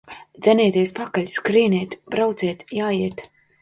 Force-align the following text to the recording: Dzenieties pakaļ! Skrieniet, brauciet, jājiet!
Dzenieties 0.45 0.95
pakaļ! 1.01 1.29
Skrieniet, 1.37 1.97
brauciet, 2.17 2.69
jājiet! 2.83 3.29